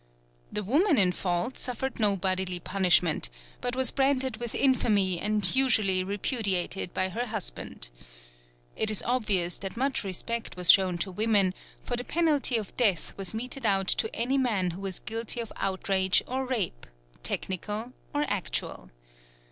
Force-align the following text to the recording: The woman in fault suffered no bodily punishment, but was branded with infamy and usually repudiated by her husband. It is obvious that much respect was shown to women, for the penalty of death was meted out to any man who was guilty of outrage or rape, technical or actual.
The 0.51 0.63
woman 0.63 0.97
in 0.97 1.11
fault 1.11 1.59
suffered 1.59 1.99
no 1.99 2.17
bodily 2.17 2.59
punishment, 2.59 3.29
but 3.61 3.75
was 3.75 3.91
branded 3.91 4.37
with 4.37 4.55
infamy 4.55 5.19
and 5.19 5.55
usually 5.55 6.03
repudiated 6.03 6.91
by 6.91 7.09
her 7.09 7.27
husband. 7.27 7.89
It 8.75 8.89
is 8.89 9.03
obvious 9.05 9.59
that 9.59 9.77
much 9.77 10.03
respect 10.03 10.57
was 10.57 10.71
shown 10.71 10.97
to 10.97 11.11
women, 11.11 11.53
for 11.83 11.95
the 11.95 12.03
penalty 12.03 12.57
of 12.57 12.75
death 12.77 13.15
was 13.15 13.35
meted 13.35 13.63
out 13.63 13.89
to 13.89 14.09
any 14.15 14.39
man 14.39 14.71
who 14.71 14.81
was 14.81 14.97
guilty 14.97 15.39
of 15.39 15.53
outrage 15.55 16.23
or 16.25 16.47
rape, 16.47 16.87
technical 17.21 17.93
or 18.11 18.23
actual. 18.27 18.89